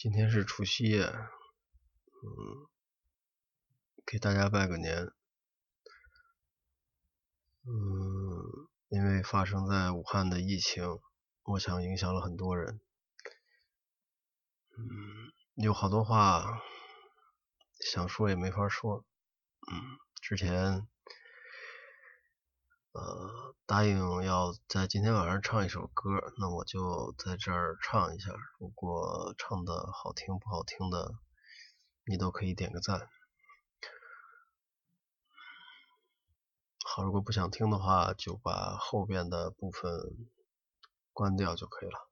[0.00, 1.18] 今天是除夕夜，嗯，
[4.06, 4.96] 给大家拜个年。
[7.66, 11.00] 嗯，因为发生在武汉的疫情，
[11.42, 12.80] 我想影响了很多人。
[14.76, 14.84] 嗯，
[15.56, 16.60] 有好多话
[17.80, 19.04] 想说也没法说。
[19.72, 20.86] 嗯，之前。
[22.92, 28.32] 呃，答应要在今天晚上唱一首歌，那我就在这儿唱一下。
[28.58, 31.14] 如果唱的好听不好听的，
[32.06, 33.08] 你都可以点个赞。
[36.84, 39.90] 好，如果不想听的话，就把后边的部分
[41.12, 42.08] 关掉就可以了。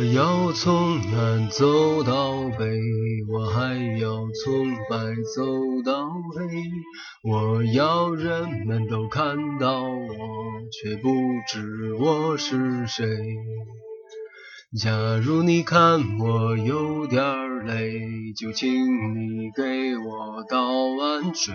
[0.00, 2.80] 我要从南走到北，
[3.28, 4.96] 我还要从白
[5.36, 5.44] 走
[5.84, 6.42] 到黑。
[7.22, 10.08] 我要人们都看到我，
[10.72, 11.10] 却不
[11.46, 13.04] 知我是谁。
[14.80, 17.22] 假如你看我有点
[17.66, 18.00] 累，
[18.34, 21.54] 就请你给我倒碗水。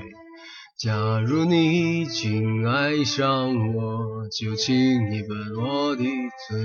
[0.78, 4.76] 假如你已经爱上我，就请
[5.10, 6.04] 你吻我的
[6.48, 6.62] 嘴。